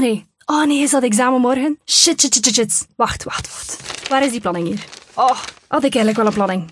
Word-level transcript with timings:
Oh 0.00 0.06
nee. 0.06 0.26
Oh 0.46 0.66
nee, 0.66 0.82
is 0.82 0.90
dat 0.90 1.02
examen 1.02 1.40
morgen? 1.40 1.78
Shit, 1.86 2.20
shit, 2.20 2.34
shit, 2.34 2.44
shit, 2.44 2.54
shit. 2.54 2.86
Wacht, 2.96 3.24
wacht, 3.24 3.48
wacht. 3.48 4.08
Waar 4.08 4.24
is 4.24 4.30
die 4.30 4.40
planning 4.40 4.66
hier? 4.66 4.84
Oh, 5.14 5.38
had 5.68 5.84
ik 5.84 5.94
eigenlijk 5.94 6.16
wel 6.16 6.26
een 6.26 6.32
planning. 6.32 6.70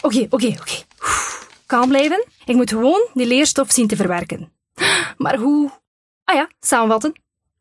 Oké, 0.00 0.26
oké, 0.30 0.46
oké. 0.46 0.84
Oef. 1.02 1.48
Kalm 1.66 1.88
blijven. 1.88 2.24
Ik 2.44 2.54
moet 2.54 2.70
gewoon 2.70 3.08
die 3.14 3.26
leerstof 3.26 3.72
zien 3.72 3.86
te 3.86 3.96
verwerken. 3.96 4.52
Maar 5.16 5.36
hoe? 5.36 5.70
Ah 6.24 6.34
ja, 6.34 6.48
samenvatten. 6.60 7.12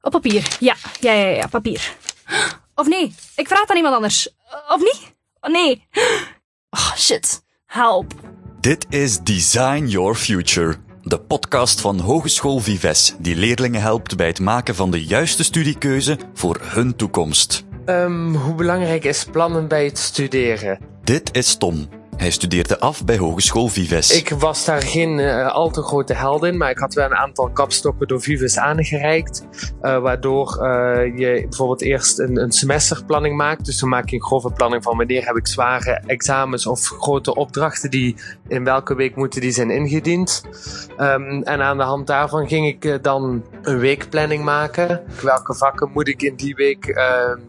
Op 0.01 0.11
papier. 0.11 0.57
Ja, 0.59 0.75
ja, 0.99 1.11
ja, 1.11 1.27
ja, 1.27 1.47
papier. 1.47 1.95
Of 2.75 2.87
nee, 2.87 3.15
ik 3.35 3.47
vraag 3.47 3.67
aan 3.67 3.77
iemand 3.77 3.95
anders. 3.95 4.29
Of 4.67 4.79
niet? 4.79 5.13
Oh, 5.39 5.51
nee. 5.51 5.87
Oh, 6.69 6.95
shit. 6.95 7.43
Help. 7.65 8.13
Dit 8.59 8.85
is 8.89 9.19
Design 9.19 9.85
Your 9.85 10.15
Future, 10.15 10.75
de 11.05 11.19
podcast 11.19 11.81
van 11.81 11.99
Hogeschool 11.99 12.59
Vives, 12.59 13.15
die 13.19 13.35
leerlingen 13.35 13.81
helpt 13.81 14.17
bij 14.17 14.27
het 14.27 14.39
maken 14.39 14.75
van 14.75 14.91
de 14.91 15.05
juiste 15.05 15.43
studiekeuze 15.43 16.17
voor 16.33 16.59
hun 16.61 16.95
toekomst. 16.95 17.65
Ehm, 17.85 18.33
hoe 18.33 18.55
belangrijk 18.55 19.03
is 19.03 19.25
plannen 19.31 19.67
bij 19.67 19.85
het 19.85 19.97
studeren? 19.97 20.79
Dit 21.03 21.35
is 21.35 21.55
Tom. 21.55 21.87
Hij 22.17 22.31
studeerde 22.31 22.79
af 22.79 23.05
bij 23.05 23.17
Hogeschool 23.17 23.67
Vives. 23.67 24.17
Ik 24.17 24.29
was 24.29 24.65
daar 24.65 24.81
geen 24.81 25.17
uh, 25.17 25.51
al 25.51 25.69
te 25.69 25.81
grote 25.81 26.13
held 26.13 26.43
in, 26.43 26.57
maar 26.57 26.69
ik 26.69 26.77
had 26.77 26.93
wel 26.93 27.05
een 27.05 27.15
aantal 27.15 27.49
kapstokken 27.49 28.07
door 28.07 28.21
Vives 28.21 28.57
aangereikt. 28.57 29.45
Uh, 29.81 29.99
waardoor 29.99 30.57
uh, 30.61 31.17
je 31.17 31.45
bijvoorbeeld 31.49 31.81
eerst 31.81 32.19
een, 32.19 32.37
een, 32.41 32.51
semesterplanning 32.51 33.37
maakt. 33.37 33.65
Dus 33.65 33.79
dan 33.79 33.89
maak 33.89 34.09
je 34.09 34.15
een 34.15 34.23
grove 34.23 34.51
planning 34.51 34.83
van 34.83 34.97
wanneer 34.97 35.25
heb 35.25 35.35
ik 35.35 35.47
zware 35.47 36.01
examens 36.05 36.67
of 36.67 36.87
grote 36.87 37.35
opdrachten 37.35 37.89
die 37.91 38.15
in 38.47 38.63
welke 38.63 38.95
week 38.95 39.15
moeten 39.15 39.41
die 39.41 39.51
zijn 39.51 39.69
ingediend. 39.69 40.43
Um, 40.97 41.43
en 41.43 41.61
aan 41.61 41.77
de 41.77 41.83
hand 41.83 42.07
daarvan 42.07 42.47
ging 42.47 42.67
ik 42.67 43.03
dan 43.03 43.43
een 43.61 43.79
weekplanning 43.79 44.43
maken. 44.43 45.01
Welke 45.21 45.55
vakken 45.55 45.89
moet 45.93 46.07
ik 46.07 46.21
in 46.21 46.35
die 46.35 46.55
week 46.55 46.99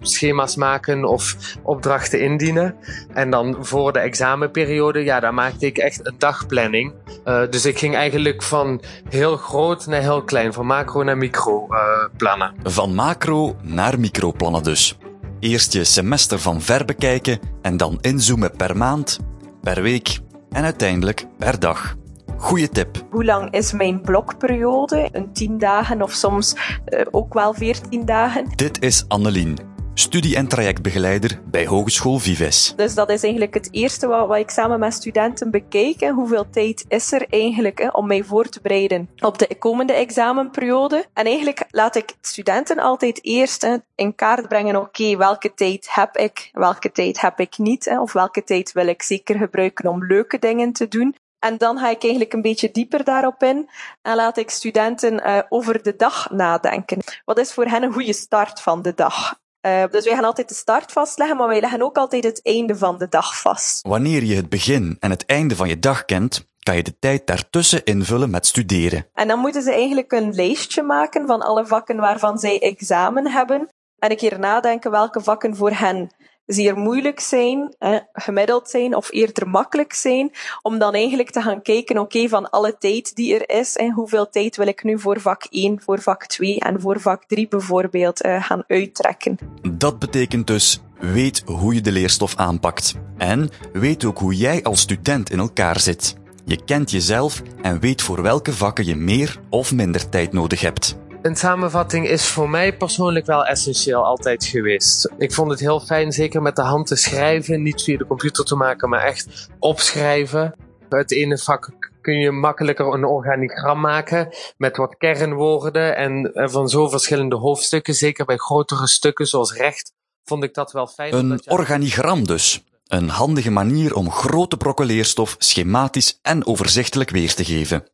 schema's 0.00 0.56
maken 0.56 1.04
of 1.04 1.36
opdrachten 1.62 2.20
indienen. 2.20 2.74
En 3.12 3.30
dan 3.30 3.56
voor 3.60 3.92
de 3.92 3.98
examen 3.98 4.50
periode, 4.62 5.04
ja, 5.04 5.20
daar 5.20 5.34
maakte 5.34 5.66
ik 5.66 5.78
echt 5.78 6.06
een 6.06 6.14
dagplanning. 6.18 6.92
Uh, 7.24 7.42
dus 7.50 7.66
ik 7.66 7.78
ging 7.78 7.94
eigenlijk 7.94 8.42
van 8.42 8.80
heel 9.08 9.36
groot 9.36 9.86
naar 9.86 10.00
heel 10.00 10.22
klein, 10.22 10.52
van 10.52 10.66
macro 10.66 11.02
naar 11.02 11.16
micro 11.16 11.66
uh, 11.70 11.78
plannen. 12.16 12.54
Van 12.62 12.94
macro 12.94 13.56
naar 13.62 14.00
microplannen 14.00 14.62
dus. 14.62 14.98
Eerst 15.40 15.72
je 15.72 15.84
semester 15.84 16.38
van 16.38 16.60
ver 16.60 16.84
bekijken 16.84 17.38
en 17.62 17.76
dan 17.76 17.98
inzoomen 18.00 18.56
per 18.56 18.76
maand, 18.76 19.18
per 19.60 19.82
week 19.82 20.18
en 20.50 20.64
uiteindelijk 20.64 21.26
per 21.38 21.60
dag. 21.60 21.94
Goeie 22.36 22.68
tip. 22.68 23.04
Hoe 23.10 23.24
lang 23.24 23.52
is 23.52 23.72
mijn 23.72 24.00
blokperiode? 24.00 25.08
Een 25.12 25.32
10 25.32 25.58
dagen 25.58 26.02
of 26.02 26.12
soms 26.12 26.56
uh, 26.88 27.00
ook 27.10 27.34
wel 27.34 27.54
14 27.54 28.04
dagen. 28.04 28.46
Dit 28.54 28.82
is 28.82 29.04
Annelien, 29.08 29.58
studie- 29.98 30.36
en 30.36 30.48
trajectbegeleider 30.48 31.40
bij 31.44 31.66
Hogeschool 31.66 32.18
Vives. 32.18 32.72
Dus 32.76 32.94
dat 32.94 33.10
is 33.10 33.22
eigenlijk 33.22 33.54
het 33.54 33.68
eerste 33.70 34.06
wat, 34.06 34.26
wat 34.28 34.38
ik 34.38 34.50
samen 34.50 34.78
met 34.78 34.94
studenten 34.94 35.50
bekijk. 35.50 36.08
Hoeveel 36.08 36.50
tijd 36.50 36.84
is 36.88 37.12
er 37.12 37.26
eigenlijk 37.28 37.78
hè, 37.78 37.88
om 37.88 38.06
mij 38.06 38.22
voor 38.22 38.48
te 38.48 38.60
bereiden 38.62 39.08
op 39.18 39.38
de 39.38 39.56
komende 39.58 39.92
examenperiode? 39.92 41.04
En 41.12 41.26
eigenlijk 41.26 41.64
laat 41.70 41.96
ik 41.96 42.14
studenten 42.20 42.78
altijd 42.78 43.24
eerst 43.24 43.62
hè, 43.62 43.76
in 43.94 44.14
kaart 44.14 44.48
brengen, 44.48 44.76
oké, 44.76 45.16
welke 45.16 45.54
tijd 45.54 45.88
heb 45.90 46.16
ik, 46.16 46.50
welke 46.52 46.92
tijd 46.92 47.20
heb 47.20 47.40
ik 47.40 47.58
niet, 47.58 47.96
of 48.00 48.12
welke 48.12 48.44
tijd 48.44 48.72
wil 48.72 48.86
ik 48.86 49.02
zeker 49.02 49.38
gebruiken 49.38 49.90
om 49.90 50.06
leuke 50.06 50.38
dingen 50.38 50.72
te 50.72 50.88
doen. 50.88 51.14
En 51.38 51.56
dan 51.56 51.78
ga 51.78 51.90
ik 51.90 52.02
eigenlijk 52.02 52.32
een 52.32 52.42
beetje 52.42 52.70
dieper 52.70 53.04
daarop 53.04 53.42
in 53.42 53.68
en 54.02 54.16
laat 54.16 54.36
ik 54.36 54.50
studenten 54.50 55.28
uh, 55.28 55.38
over 55.48 55.82
de 55.82 55.96
dag 55.96 56.30
nadenken. 56.30 56.98
Wat 57.24 57.38
is 57.38 57.52
voor 57.52 57.66
hen 57.66 57.82
een 57.82 57.92
goede 57.92 58.12
start 58.12 58.60
van 58.60 58.82
de 58.82 58.94
dag? 58.94 59.34
Uh, 59.66 59.84
dus 59.90 60.04
wij 60.04 60.14
gaan 60.14 60.24
altijd 60.24 60.48
de 60.48 60.54
start 60.54 60.92
vastleggen, 60.92 61.36
maar 61.36 61.48
wij 61.48 61.60
leggen 61.60 61.82
ook 61.82 61.96
altijd 61.96 62.24
het 62.24 62.40
einde 62.42 62.76
van 62.76 62.98
de 62.98 63.08
dag 63.08 63.40
vast. 63.40 63.86
Wanneer 63.88 64.24
je 64.24 64.34
het 64.34 64.48
begin 64.48 64.96
en 65.00 65.10
het 65.10 65.26
einde 65.26 65.56
van 65.56 65.68
je 65.68 65.78
dag 65.78 66.04
kent, 66.04 66.46
kan 66.58 66.76
je 66.76 66.82
de 66.82 66.98
tijd 66.98 67.26
daartussen 67.26 67.84
invullen 67.84 68.30
met 68.30 68.46
studeren. 68.46 69.06
En 69.14 69.28
dan 69.28 69.38
moeten 69.38 69.62
ze 69.62 69.72
eigenlijk 69.72 70.12
een 70.12 70.34
lijstje 70.34 70.82
maken 70.82 71.26
van 71.26 71.40
alle 71.40 71.66
vakken 71.66 71.96
waarvan 71.96 72.38
zij 72.38 72.62
examen 72.62 73.30
hebben. 73.30 73.68
En 73.98 74.10
een 74.10 74.16
keer 74.16 74.38
nadenken 74.38 74.90
welke 74.90 75.20
vakken 75.20 75.56
voor 75.56 75.70
hen 75.70 76.10
zeer 76.46 76.76
moeilijk 76.76 77.20
zijn, 77.20 77.74
hè, 77.78 77.98
gemiddeld 78.12 78.70
zijn 78.70 78.96
of 78.96 79.12
eerder 79.12 79.48
makkelijk 79.48 79.92
zijn, 79.92 80.32
om 80.62 80.78
dan 80.78 80.94
eigenlijk 80.94 81.30
te 81.30 81.42
gaan 81.42 81.62
kijken, 81.62 81.98
oké, 81.98 82.28
van 82.28 82.50
alle 82.50 82.76
tijd 82.78 83.14
die 83.14 83.38
er 83.38 83.58
is, 83.58 83.76
en 83.76 83.92
hoeveel 83.92 84.28
tijd 84.28 84.56
wil 84.56 84.66
ik 84.66 84.84
nu 84.84 84.98
voor 84.98 85.20
vak 85.20 85.46
1, 85.50 85.80
voor 85.80 86.00
vak 86.00 86.26
2 86.26 86.60
en 86.60 86.80
voor 86.80 87.00
vak 87.00 87.24
3 87.26 87.48
bijvoorbeeld 87.48 88.24
uh, 88.24 88.44
gaan 88.44 88.64
uittrekken. 88.66 89.38
Dat 89.70 89.98
betekent 89.98 90.46
dus, 90.46 90.80
weet 90.98 91.42
hoe 91.46 91.74
je 91.74 91.80
de 91.80 91.92
leerstof 91.92 92.36
aanpakt. 92.36 92.94
En 93.16 93.50
weet 93.72 94.04
ook 94.04 94.18
hoe 94.18 94.36
jij 94.36 94.62
als 94.62 94.80
student 94.80 95.30
in 95.30 95.38
elkaar 95.38 95.80
zit. 95.80 96.16
Je 96.44 96.64
kent 96.64 96.90
jezelf 96.90 97.42
en 97.62 97.80
weet 97.80 98.02
voor 98.02 98.22
welke 98.22 98.52
vakken 98.52 98.86
je 98.86 98.96
meer 98.96 99.40
of 99.50 99.72
minder 99.72 100.08
tijd 100.08 100.32
nodig 100.32 100.60
hebt. 100.60 100.96
Een 101.22 101.36
samenvatting 101.36 102.08
is 102.08 102.26
voor 102.26 102.50
mij 102.50 102.76
persoonlijk 102.76 103.26
wel 103.26 103.44
essentieel 103.44 104.04
altijd 104.04 104.44
geweest. 104.44 105.10
Ik 105.18 105.32
vond 105.32 105.50
het 105.50 105.60
heel 105.60 105.80
fijn, 105.80 106.12
zeker 106.12 106.42
met 106.42 106.56
de 106.56 106.62
hand 106.62 106.86
te 106.86 106.96
schrijven, 106.96 107.62
niet 107.62 107.82
via 107.82 107.98
de 107.98 108.06
computer 108.06 108.44
te 108.44 108.54
maken, 108.54 108.88
maar 108.88 109.04
echt 109.04 109.48
opschrijven. 109.58 110.54
Het 110.88 111.12
ene 111.12 111.38
vak 111.38 111.70
kun 112.00 112.18
je 112.18 112.30
makkelijker 112.30 112.86
een 112.86 113.04
organigram 113.04 113.80
maken 113.80 114.28
met 114.56 114.76
wat 114.76 114.96
kernwoorden 114.96 115.96
en 115.96 116.30
van 116.34 116.68
zo 116.68 116.88
verschillende 116.88 117.36
hoofdstukken. 117.36 117.94
Zeker 117.94 118.24
bij 118.24 118.36
grotere 118.36 118.86
stukken 118.86 119.26
zoals 119.26 119.52
recht 119.52 119.92
vond 120.24 120.44
ik 120.44 120.54
dat 120.54 120.72
wel 120.72 120.86
fijn. 120.86 121.14
Een 121.14 121.40
organigram 121.46 122.26
dus. 122.26 122.64
Een 122.86 123.08
handige 123.08 123.50
manier 123.50 123.94
om 123.94 124.10
grote 124.10 124.56
brokken 124.56 124.86
leerstof 124.86 125.34
schematisch 125.38 126.18
en 126.22 126.46
overzichtelijk 126.46 127.10
weer 127.10 127.34
te 127.34 127.44
geven. 127.44 127.84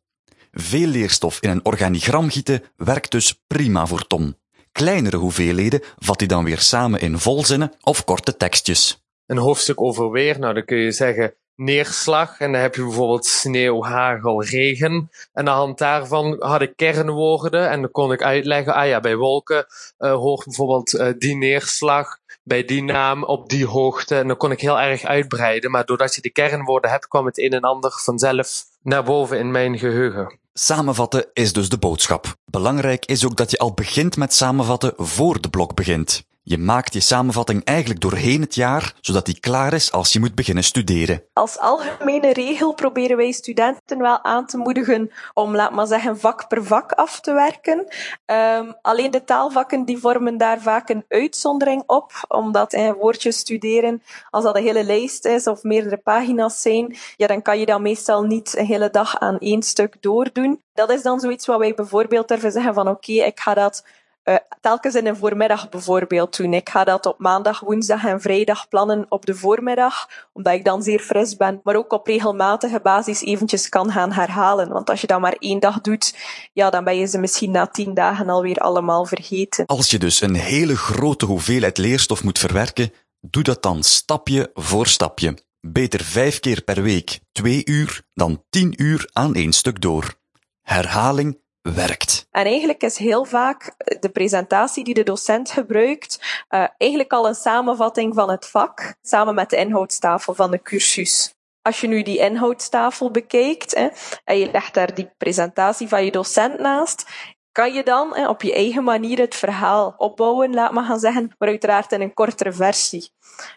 Veel 0.55 0.87
leerstof 0.87 1.41
in 1.41 1.49
een 1.49 1.65
organigram 1.65 2.29
gieten 2.29 2.63
werkt 2.75 3.11
dus 3.11 3.43
prima 3.47 3.85
voor 3.85 4.07
Tom. 4.07 4.35
Kleinere 4.71 5.17
hoeveelheden 5.17 5.81
vat 5.97 6.19
hij 6.19 6.27
dan 6.27 6.43
weer 6.43 6.59
samen 6.59 6.99
in 6.99 7.19
volzinnen 7.19 7.73
of 7.81 8.03
korte 8.03 8.37
tekstjes. 8.37 9.03
Een 9.25 9.37
hoofdstuk 9.37 9.81
over 9.81 10.11
weer, 10.11 10.39
nou 10.39 10.53
dan 10.53 10.65
kun 10.65 10.77
je 10.77 10.91
zeggen 10.91 11.33
neerslag 11.55 12.39
en 12.39 12.51
dan 12.51 12.61
heb 12.61 12.75
je 12.75 12.81
bijvoorbeeld 12.81 13.25
sneeuw, 13.25 13.83
hagel, 13.83 14.43
regen. 14.43 14.91
En 14.91 15.09
aan 15.33 15.45
de 15.45 15.51
hand 15.51 15.77
daarvan 15.77 16.35
had 16.39 16.61
ik 16.61 16.75
kernwoorden 16.75 17.69
en 17.69 17.81
dan 17.81 17.91
kon 17.91 18.11
ik 18.11 18.23
uitleggen, 18.23 18.73
ah 18.73 18.87
ja, 18.87 18.99
bij 18.99 19.15
wolken 19.15 19.65
uh, 19.99 20.13
hoort 20.13 20.45
bijvoorbeeld 20.45 20.93
uh, 20.93 21.07
die 21.17 21.35
neerslag, 21.35 22.17
bij 22.43 22.65
die 22.65 22.83
naam, 22.83 23.23
op 23.23 23.49
die 23.49 23.65
hoogte. 23.65 24.15
En 24.15 24.27
dan 24.27 24.37
kon 24.37 24.51
ik 24.51 24.61
heel 24.61 24.79
erg 24.79 25.03
uitbreiden, 25.03 25.71
maar 25.71 25.85
doordat 25.85 26.15
je 26.15 26.21
de 26.21 26.31
kernwoorden 26.31 26.91
hebt, 26.91 27.07
kwam 27.07 27.25
het 27.25 27.37
een 27.37 27.53
en 27.53 27.61
ander 27.61 27.91
vanzelf 27.91 28.71
naar 28.83 29.03
boven 29.03 29.39
in 29.39 29.51
mijn 29.51 29.77
geheugen. 29.77 30.37
Samenvatten 30.53 31.25
is 31.33 31.53
dus 31.53 31.69
de 31.69 31.77
boodschap. 31.77 32.35
Belangrijk 32.45 33.05
is 33.05 33.25
ook 33.25 33.35
dat 33.35 33.51
je 33.51 33.57
al 33.57 33.73
begint 33.73 34.17
met 34.17 34.33
samenvatten 34.33 34.93
voor 34.97 35.41
de 35.41 35.49
blok 35.49 35.75
begint. 35.75 36.23
Je 36.45 36.57
maakt 36.57 36.93
je 36.93 36.99
samenvatting 36.99 37.63
eigenlijk 37.63 38.01
doorheen 38.01 38.41
het 38.41 38.55
jaar, 38.55 38.93
zodat 39.01 39.25
die 39.25 39.39
klaar 39.39 39.73
is 39.73 39.91
als 39.91 40.13
je 40.13 40.19
moet 40.19 40.35
beginnen 40.35 40.63
studeren. 40.63 41.23
Als 41.33 41.59
algemene 41.59 42.33
regel 42.33 42.73
proberen 42.73 43.17
wij 43.17 43.31
studenten 43.31 43.97
wel 43.97 44.23
aan 44.23 44.45
te 44.45 44.57
moedigen 44.57 45.11
om, 45.33 45.55
laat 45.55 45.71
maar 45.71 45.87
zeggen, 45.87 46.19
vak 46.19 46.47
per 46.47 46.65
vak 46.65 46.91
af 46.91 47.19
te 47.19 47.33
werken. 47.33 47.87
Um, 48.25 48.75
alleen 48.81 49.11
de 49.11 49.23
taalvakken 49.23 49.85
die 49.85 49.97
vormen 49.97 50.37
daar 50.37 50.61
vaak 50.61 50.89
een 50.89 51.05
uitzondering 51.07 51.83
op, 51.85 52.11
omdat 52.27 52.73
eh, 52.73 52.91
woordjes 52.91 53.37
studeren, 53.37 54.03
als 54.29 54.43
dat 54.43 54.55
een 54.55 54.63
hele 54.63 54.83
lijst 54.83 55.25
is 55.25 55.47
of 55.47 55.63
meerdere 55.63 55.97
pagina's 55.97 56.61
zijn, 56.61 56.95
ja, 57.15 57.27
dan 57.27 57.41
kan 57.41 57.59
je 57.59 57.65
dat 57.65 57.81
meestal 57.81 58.23
niet 58.23 58.57
een 58.57 58.65
hele 58.65 58.89
dag 58.89 59.19
aan 59.19 59.37
één 59.37 59.61
stuk 59.61 59.95
doordoen. 59.99 60.61
Dat 60.73 60.89
is 60.89 61.01
dan 61.01 61.19
zoiets 61.19 61.45
wat 61.45 61.59
wij 61.59 61.73
bijvoorbeeld 61.73 62.27
durven 62.27 62.51
zeggen 62.51 62.73
van 62.73 62.87
oké, 62.87 63.11
ik 63.11 63.39
ga 63.39 63.53
dat 63.53 63.83
uh, 64.23 64.35
telkens 64.61 64.95
in 64.95 65.07
een 65.07 65.15
voormiddag 65.15 65.69
bijvoorbeeld 65.69 66.37
doen. 66.37 66.53
Ik 66.53 66.69
ga 66.69 66.83
dat 66.83 67.05
op 67.05 67.19
maandag, 67.19 67.59
woensdag 67.59 68.05
en 68.05 68.21
vrijdag 68.21 68.67
plannen 68.67 69.05
op 69.09 69.25
de 69.25 69.35
voormiddag, 69.35 70.09
omdat 70.33 70.53
ik 70.53 70.65
dan 70.65 70.83
zeer 70.83 70.99
fris 70.99 71.37
ben, 71.37 71.59
maar 71.63 71.75
ook 71.75 71.93
op 71.93 72.07
regelmatige 72.07 72.79
basis 72.83 73.21
eventjes 73.21 73.69
kan 73.69 73.91
gaan 73.91 74.11
herhalen. 74.11 74.69
Want 74.69 74.89
als 74.89 75.01
je 75.01 75.07
dat 75.07 75.19
maar 75.19 75.35
één 75.39 75.59
dag 75.59 75.81
doet, 75.81 76.15
ja, 76.53 76.69
dan 76.69 76.83
ben 76.83 76.97
je 76.97 77.05
ze 77.05 77.17
misschien 77.17 77.51
na 77.51 77.67
tien 77.67 77.93
dagen 77.93 78.29
alweer 78.29 78.57
allemaal 78.57 79.05
vergeten. 79.05 79.65
Als 79.65 79.89
je 79.89 79.99
dus 79.99 80.21
een 80.21 80.35
hele 80.35 80.77
grote 80.77 81.25
hoeveelheid 81.25 81.77
leerstof 81.77 82.23
moet 82.23 82.39
verwerken, 82.39 82.91
doe 83.19 83.43
dat 83.43 83.61
dan 83.63 83.83
stapje 83.83 84.51
voor 84.53 84.87
stapje. 84.87 85.37
Beter 85.61 86.03
vijf 86.03 86.39
keer 86.39 86.61
per 86.61 86.81
week 86.81 87.19
twee 87.31 87.65
uur 87.65 88.01
dan 88.13 88.43
tien 88.49 88.73
uur 88.77 89.09
aan 89.13 89.35
één 89.35 89.53
stuk 89.53 89.81
door. 89.81 90.13
Herhaling 90.61 91.41
werkt. 91.63 92.27
En 92.31 92.45
eigenlijk 92.45 92.83
is 92.83 92.97
heel 92.97 93.25
vaak 93.25 93.73
de 93.99 94.09
presentatie 94.09 94.83
die 94.83 94.93
de 94.93 95.03
docent 95.03 95.51
gebruikt, 95.51 96.45
uh, 96.49 96.67
eigenlijk 96.77 97.11
al 97.11 97.27
een 97.27 97.35
samenvatting 97.35 98.15
van 98.15 98.29
het 98.29 98.45
vak, 98.45 98.95
samen 99.01 99.35
met 99.35 99.49
de 99.49 99.55
inhoudstafel 99.55 100.33
van 100.33 100.51
de 100.51 100.61
cursus. 100.61 101.35
Als 101.61 101.81
je 101.81 101.87
nu 101.87 102.01
die 102.01 102.17
inhoudstafel 102.17 103.11
bekijkt 103.11 103.75
hè, 103.75 103.87
en 104.23 104.37
je 104.37 104.51
legt 104.51 104.73
daar 104.73 104.93
die 104.93 105.11
presentatie 105.17 105.87
van 105.87 106.05
je 106.05 106.11
docent 106.11 106.59
naast, 106.59 107.05
kan 107.51 107.73
je 107.73 107.83
dan 107.83 108.27
op 108.27 108.41
je 108.41 108.53
eigen 108.53 108.83
manier 108.83 109.19
het 109.19 109.35
verhaal 109.35 109.93
opbouwen, 109.97 110.53
laat 110.53 110.71
maar 110.71 110.83
gaan 110.83 110.99
zeggen, 110.99 111.35
maar 111.37 111.49
uiteraard 111.49 111.91
in 111.91 112.01
een 112.01 112.13
kortere 112.13 112.51
versie. 112.51 113.09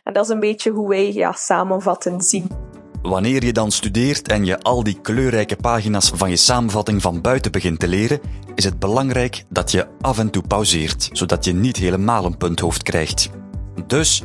En 0.05 0.13
dat 0.13 0.25
is 0.25 0.31
een 0.31 0.41
beetje 0.41 0.71
hoe 0.71 0.89
wij 0.89 1.13
ja, 1.13 1.33
samenvatten 1.33 2.21
zien. 2.21 2.75
Wanneer 3.09 3.45
je 3.45 3.53
dan 3.53 3.71
studeert 3.71 4.29
en 4.29 4.45
je 4.45 4.63
al 4.63 4.83
die 4.83 5.01
kleurrijke 5.01 5.57
pagina's 5.57 6.11
van 6.15 6.31
je 6.31 6.37
samenvatting 6.37 7.03
van 7.03 7.21
buiten 7.21 7.53
begint 7.53 7.79
te 7.79 7.89
leren, 7.89 8.21
is 8.55 8.65
het 8.65 8.79
belangrijk 8.79 9.45
dat 9.49 9.71
je 9.71 9.87
af 10.01 10.19
en 10.19 10.31
toe 10.31 10.43
pauzeert, 10.43 11.09
zodat 11.13 11.45
je 11.45 11.53
niet 11.53 11.77
helemaal 11.77 12.25
een 12.25 12.37
punthoofd 12.37 12.83
krijgt. 12.83 13.31
Dus 13.87 14.23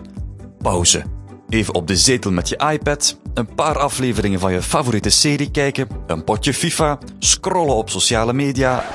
pauze. 0.62 1.04
Even 1.50 1.74
op 1.74 1.88
de 1.88 1.98
zetel 1.98 2.32
met 2.32 2.50
je 2.50 2.62
iPad, 2.72 3.20
een 3.34 3.56
paar 3.56 3.78
afleveringen 3.78 4.40
van 4.40 4.54
je 4.54 4.62
favoriete 4.62 5.10
serie 5.10 5.52
kijken, 5.52 5.88
een 6.08 6.24
potje 6.24 6.54
FIFA, 6.54 7.00
scrollen 7.20 7.76
op 7.76 7.90
sociale 7.90 8.34
media. 8.34 8.86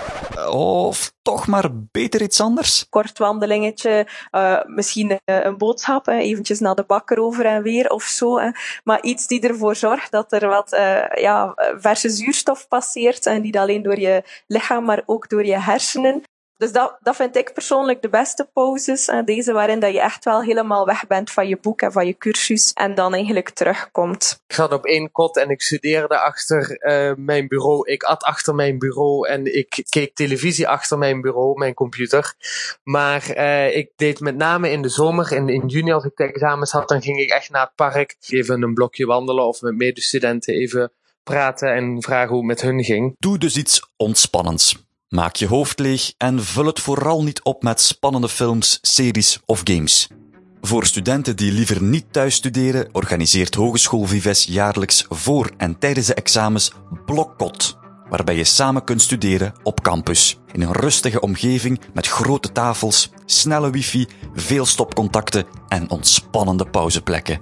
Of 0.51 1.13
toch 1.23 1.47
maar 1.47 1.69
beter 1.73 2.23
iets 2.23 2.41
anders? 2.41 2.87
Kort 2.89 3.19
wandelingetje, 3.19 4.07
uh, 4.33 4.61
misschien 4.67 5.11
uh, 5.11 5.19
een 5.25 5.59
boodschap, 5.59 6.07
eventjes 6.07 6.61
naar 6.61 6.75
de 6.75 6.85
bakker 6.87 7.19
over 7.19 7.47
en 7.47 7.63
weer 7.63 7.89
of 7.89 8.03
zo. 8.03 8.41
Maar 8.85 9.03
iets 9.03 9.27
die 9.27 9.41
ervoor 9.41 9.77
zorgt 9.77 10.11
dat 10.11 10.33
er 10.33 10.49
wat 10.49 10.71
ja, 11.15 11.53
verse 11.79 12.09
zuurstof 12.09 12.69
passeert 12.69 13.27
en 13.27 13.43
niet 13.43 13.57
alleen 13.57 13.83
door 13.83 13.99
je 13.99 14.23
lichaam, 14.47 14.85
maar 14.85 15.03
ook 15.07 15.29
door 15.29 15.45
je 15.45 15.61
hersenen. 15.61 16.23
Dus 16.59 16.73
dat, 16.73 16.97
dat 17.01 17.17
vind 17.17 17.37
ik 17.37 17.53
persoonlijk 17.53 18.03
de 18.03 18.09
beste 18.09 18.49
pauzes. 18.53 19.09
En 19.09 19.25
deze 19.25 19.53
waarin 19.53 19.81
dat 19.81 19.93
je 19.93 20.01
echt 20.01 20.25
wel 20.25 20.43
helemaal 20.43 20.87
weg 20.87 21.07
bent 21.07 21.31
van 21.31 21.49
je 21.49 21.59
boek 21.61 21.81
en 21.81 21.93
van 21.93 22.07
je 22.07 22.17
cursus 22.17 22.73
en 22.73 22.95
dan 22.95 23.15
eigenlijk 23.15 23.51
terugkomt. 23.51 24.43
Ik 24.47 24.55
zat 24.55 24.73
op 24.73 24.85
één 24.85 25.13
kot 25.13 25.37
en 25.37 25.51
ik 25.51 25.63
studeerde 25.63 26.19
achter 26.19 26.79
uh, 26.81 27.13
mijn 27.17 27.49
bureau. 27.49 27.91
Ik 27.91 28.03
at 28.03 28.23
achter 28.23 28.55
mijn 28.55 28.79
bureau 28.79 29.29
en 29.29 29.57
ik 29.57 29.85
keek 29.89 30.15
televisie 30.15 30.69
achter 30.69 30.99
mijn 30.99 31.21
bureau, 31.21 31.59
mijn 31.59 31.75
computer. 31.75 32.35
Maar 32.83 33.37
uh, 33.37 33.77
ik 33.77 33.91
deed 33.97 34.21
met 34.21 34.37
name 34.37 34.71
in 34.71 34.83
de 34.83 34.89
zomer, 34.89 35.33
in, 35.33 35.49
in 35.49 35.67
juni 35.67 35.93
als 35.93 36.05
ik 36.05 36.17
de 36.17 36.25
examens 36.25 36.73
had, 36.73 36.89
dan 36.89 37.03
ging 37.03 37.21
ik 37.21 37.31
echt 37.31 37.51
naar 37.51 37.63
het 37.63 37.75
park. 37.75 38.17
Even 38.29 38.63
een 38.63 38.75
blokje 38.75 39.07
wandelen 39.07 39.47
of 39.47 39.61
met 39.61 39.77
medestudenten 39.77 40.55
even 40.55 40.93
praten 41.23 41.75
en 41.75 42.03
vragen 42.03 42.29
hoe 42.29 42.39
het 42.39 42.47
met 42.47 42.61
hun 42.61 42.85
ging. 42.85 43.15
Doe 43.19 43.39
dus 43.39 43.57
iets 43.57 43.91
ontspannends. 43.97 44.86
Maak 45.09 45.37
je 45.37 45.47
hoofd 45.47 45.79
leeg 45.79 46.13
en 46.17 46.45
vul 46.45 46.67
het 46.67 46.81
vooral 46.81 47.23
niet 47.23 47.43
op 47.43 47.63
met 47.63 47.81
spannende 47.81 48.29
films, 48.29 48.79
series 48.83 49.41
of 49.45 49.61
games. 49.65 50.09
Voor 50.61 50.87
studenten 50.87 51.37
die 51.37 51.53
liever 51.53 51.83
niet 51.83 52.13
thuis 52.13 52.35
studeren, 52.35 52.89
organiseert 52.93 53.55
Hogeschool 53.55 54.05
Vives 54.05 54.45
jaarlijks 54.45 55.05
voor 55.09 55.51
en 55.57 55.79
tijdens 55.79 56.07
de 56.07 56.15
examens 56.15 56.73
Blokkot, 57.05 57.79
waarbij 58.09 58.37
je 58.37 58.45
samen 58.45 58.85
kunt 58.85 59.03
studeren 59.03 59.53
op 59.63 59.81
campus, 59.81 60.39
in 60.53 60.63
een 60.63 60.73
rustige 60.73 61.21
omgeving 61.21 61.81
met 61.95 62.07
grote 62.07 62.53
tafels, 62.53 63.11
snelle 63.27 63.71
wifi, 63.71 64.07
veel 64.35 64.67
stopcontacten 64.67 65.45
en 65.69 65.91
ontspannende 65.91 66.67
pauzeplekken. 66.67 67.41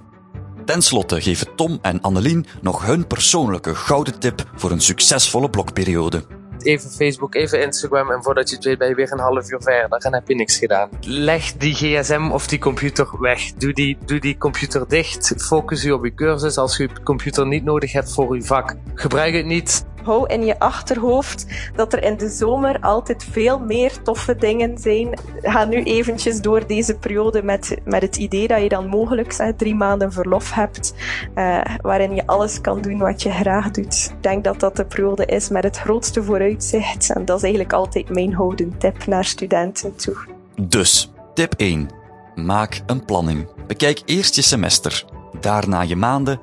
Ten 0.65 0.81
slotte 0.81 1.21
geven 1.21 1.55
Tom 1.55 1.79
en 1.81 2.01
Annelien 2.01 2.45
nog 2.61 2.85
hun 2.85 3.07
persoonlijke 3.07 3.75
gouden 3.75 4.19
tip 4.19 4.51
voor 4.55 4.71
een 4.71 4.81
succesvolle 4.81 5.49
blokperiode 5.49 6.25
even 6.63 6.89
Facebook, 6.89 7.35
even 7.35 7.61
Instagram 7.61 8.11
en 8.11 8.23
voordat 8.23 8.49
je 8.49 8.55
het 8.55 8.65
weet 8.65 8.77
ben 8.77 8.87
je 8.87 8.95
weer 8.95 9.11
een 9.11 9.19
half 9.19 9.51
uur 9.51 9.61
verder 9.61 9.97
en 9.97 10.13
heb 10.13 10.27
je 10.27 10.35
niks 10.35 10.57
gedaan. 10.57 10.89
Leg 11.01 11.53
die 11.53 11.73
gsm 11.73 12.29
of 12.31 12.47
die 12.47 12.59
computer 12.59 13.07
weg. 13.19 13.53
Doe 13.53 13.73
die, 13.73 13.97
doe 14.05 14.19
die 14.19 14.37
computer 14.37 14.87
dicht. 14.87 15.33
Focus 15.37 15.81
je 15.81 15.93
op 15.93 16.03
je 16.03 16.13
cursus 16.13 16.57
als 16.57 16.77
je 16.77 16.83
je 16.83 17.03
computer 17.03 17.47
niet 17.47 17.63
nodig 17.63 17.91
hebt 17.91 18.13
voor 18.13 18.35
je 18.35 18.43
vak. 18.43 18.75
Gebruik 18.93 19.33
het 19.33 19.45
niet 19.45 19.85
hou 20.05 20.27
in 20.27 20.45
je 20.45 20.59
achterhoofd 20.59 21.45
dat 21.75 21.93
er 21.93 22.03
in 22.03 22.17
de 22.17 22.29
zomer 22.29 22.79
altijd 22.79 23.23
veel 23.31 23.59
meer 23.59 24.01
toffe 24.03 24.35
dingen 24.35 24.77
zijn. 24.77 25.19
Ga 25.41 25.65
nu 25.65 25.83
eventjes 25.83 26.41
door 26.41 26.67
deze 26.67 26.97
periode 26.97 27.43
met, 27.43 27.77
met 27.83 28.01
het 28.01 28.15
idee 28.15 28.47
dat 28.47 28.61
je 28.61 28.69
dan 28.69 28.87
mogelijk 28.87 29.31
zeg, 29.31 29.55
drie 29.55 29.75
maanden 29.75 30.11
verlof 30.11 30.53
hebt, 30.53 30.93
uh, 31.35 31.61
waarin 31.81 32.15
je 32.15 32.27
alles 32.27 32.61
kan 32.61 32.81
doen 32.81 32.97
wat 32.97 33.21
je 33.21 33.31
graag 33.31 33.71
doet. 33.71 34.11
Ik 34.15 34.23
denk 34.23 34.43
dat 34.43 34.59
dat 34.59 34.75
de 34.75 34.85
periode 34.85 35.25
is 35.25 35.49
met 35.49 35.63
het 35.63 35.77
grootste 35.77 36.23
vooruitzicht. 36.23 37.09
En 37.09 37.25
dat 37.25 37.37
is 37.37 37.43
eigenlijk 37.43 37.73
altijd 37.73 38.09
mijn 38.09 38.33
houden 38.33 38.77
tip 38.77 39.05
naar 39.05 39.25
studenten 39.25 39.95
toe. 39.95 40.17
Dus, 40.61 41.11
tip 41.33 41.53
1. 41.57 41.89
Maak 42.35 42.81
een 42.85 43.05
planning. 43.05 43.47
Bekijk 43.67 44.01
eerst 44.05 44.35
je 44.35 44.41
semester, 44.41 45.05
daarna 45.39 45.81
je 45.81 45.95
maanden, 45.95 46.39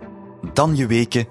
dan 0.53 0.77
je 0.77 0.87
weken 0.87 1.27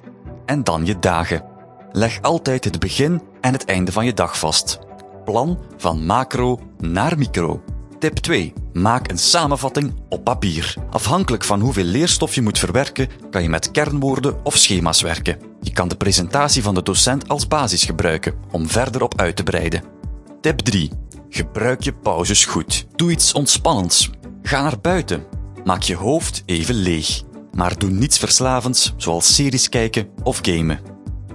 en 0.46 0.64
dan 0.64 0.86
je 0.86 1.00
dagen. 1.00 1.51
Leg 1.92 2.22
altijd 2.22 2.64
het 2.64 2.80
begin 2.80 3.22
en 3.42 3.54
het 3.54 3.66
einde 3.66 3.92
van 3.92 4.06
je 4.06 4.14
dag 4.14 4.40
vast. 4.40 4.80
Plan 5.26 5.60
van 5.78 6.06
macro 6.06 6.60
naar 6.80 7.18
micro. 7.18 7.64
Tip 8.00 8.16
2. 8.16 8.54
Maak 8.74 9.12
een 9.12 9.18
samenvatting 9.18 9.94
op 10.10 10.24
papier. 10.24 10.76
Afhankelijk 10.90 11.44
van 11.44 11.60
hoeveel 11.60 11.84
leerstof 11.84 12.36
je 12.36 12.42
moet 12.42 12.60
verwerken, 12.60 13.10
kan 13.30 13.42
je 13.44 13.50
met 13.50 13.72
kernwoorden 13.72 14.46
of 14.46 14.58
schema's 14.58 15.02
werken. 15.02 15.38
Je 15.62 15.72
kan 15.72 15.88
de 15.88 15.96
presentatie 15.96 16.64
van 16.64 16.76
de 16.76 16.84
docent 16.84 17.28
als 17.28 17.48
basis 17.48 17.84
gebruiken 17.84 18.34
om 18.52 18.70
verder 18.70 19.04
op 19.04 19.20
uit 19.20 19.36
te 19.36 19.44
breiden. 19.44 19.84
Tip 20.42 20.60
3. 20.60 20.92
Gebruik 21.30 21.82
je 21.82 21.94
pauzes 21.94 22.46
goed. 22.46 22.86
Doe 22.96 23.12
iets 23.12 23.34
ontspannends. 23.34 24.10
Ga 24.42 24.62
naar 24.62 24.80
buiten. 24.82 25.24
Maak 25.64 25.82
je 25.82 25.96
hoofd 25.96 26.44
even 26.46 26.76
leeg. 26.76 27.22
Maar 27.54 27.78
doe 27.78 27.90
niets 27.90 28.18
verslavends, 28.18 28.94
zoals 28.98 29.36
series 29.36 29.70
kijken 29.70 30.10
of 30.24 30.40
gamen. 30.42 30.91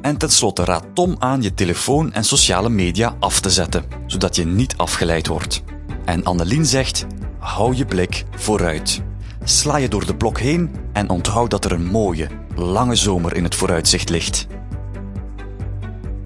En 0.07 0.17
tenslotte 0.17 0.65
raadt 0.65 0.95
Tom 0.95 1.17
aan 1.19 1.43
je 1.43 1.55
telefoon 1.55 2.13
en 2.13 2.25
sociale 2.25 2.69
media 2.69 3.17
af 3.21 3.41
te 3.41 3.51
zetten, 3.51 3.85
zodat 4.07 4.37
je 4.37 4.47
niet 4.47 4.77
afgeleid 4.77 5.27
wordt. 5.27 5.63
En 6.05 6.25
Annelien 6.25 6.67
zegt: 6.67 7.07
hou 7.39 7.77
je 7.77 7.85
blik 7.85 8.25
vooruit. 8.37 9.03
Sla 9.45 9.77
je 9.77 9.89
door 9.89 10.07
de 10.07 10.17
blok 10.17 10.39
heen 10.39 10.71
en 10.93 11.11
onthoud 11.11 11.51
dat 11.51 11.65
er 11.65 11.73
een 11.73 11.87
mooie, 11.87 12.29
lange 12.55 12.95
zomer 12.95 13.37
in 13.37 13.45
het 13.45 13.55
vooruitzicht 13.55 14.09
ligt. 14.09 14.47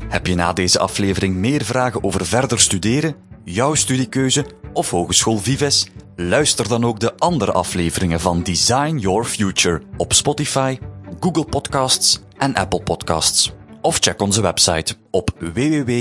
Heb 0.09 0.27
je 0.27 0.35
na 0.35 0.53
deze 0.53 0.79
aflevering 0.79 1.35
meer 1.35 1.65
vragen 1.65 2.05
over 2.05 2.27
verder 2.27 2.61
studeren, 2.61 3.15
jouw 3.45 3.75
studiekeuze 3.75 4.47
of 4.73 4.91
Hogeschool 4.91 5.39
Vives? 5.39 5.87
Luister 6.17 6.69
dan 6.69 6.85
ook 6.85 7.01
de 7.01 7.19
andere 7.19 7.53
afleveringen 7.53 8.21
van 8.21 8.43
Design 8.43 8.97
Your 8.97 9.25
Future 9.25 9.83
op 9.97 10.13
Spotify, 10.13 10.79
Google 11.21 11.45
Podcasts 11.45 12.21
en 12.37 12.55
Apple 12.55 12.83
Podcasts 12.83 13.53
of 13.81 13.99
check 13.99 14.21
onze 14.21 14.43
website 14.43 14.95
op 15.11 15.31
www.vives.be. 15.39 15.99